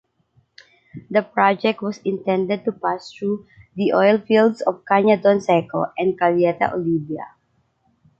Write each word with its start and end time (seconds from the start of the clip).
The 1.11 1.21
project 1.21 1.83
was 1.83 1.99
intended 1.99 2.65
to 2.65 2.71
pass 2.71 3.11
through 3.13 3.45
the 3.75 3.93
oil 3.93 4.17
fields 4.17 4.61
of 4.61 4.83
Cañadón 4.83 5.43
Seco 5.43 5.85
and 5.95 6.19
Caleta 6.19 6.73
Olivia. 6.73 7.27